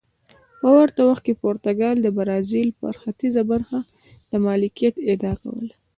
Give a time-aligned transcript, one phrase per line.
[0.59, 3.79] په ورته وخت کې پرتګال د برازیل پر ختیځه برخه
[4.29, 5.73] د مالکیت ادعا کوله.